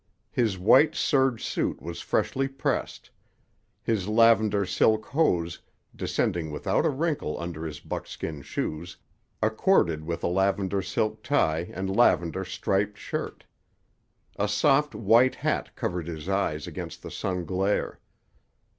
His 0.31 0.57
white 0.57 0.95
serge 0.95 1.45
suit 1.45 1.79
was 1.79 2.01
freshly 2.01 2.47
pressed. 2.47 3.11
His 3.83 4.07
lavender 4.07 4.65
silk 4.65 5.05
hose, 5.05 5.61
descending 5.95 6.49
without 6.49 6.87
a 6.87 6.89
wrinkle 6.89 7.39
under 7.39 7.67
his 7.67 7.79
buckskin 7.79 8.41
shoes, 8.41 8.97
accorded 9.43 10.03
with 10.03 10.23
a 10.23 10.27
lavender 10.27 10.81
silk 10.81 11.21
tie 11.21 11.69
and 11.71 11.95
lavender 11.95 12.43
striped 12.43 12.97
shirt. 12.97 13.45
A 14.37 14.47
soft 14.47 14.95
white 14.95 15.35
hat 15.35 15.75
covered 15.75 16.07
his 16.07 16.27
eyes 16.27 16.65
against 16.65 17.03
the 17.03 17.11
sun 17.11 17.45
glare. 17.45 17.99